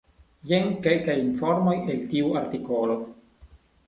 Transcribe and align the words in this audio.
Jen 0.51 0.69
kelkaj 0.85 1.15
informoj 1.23 1.75
el 1.95 2.01
tiu 2.13 2.31
artikolo. 2.41 2.97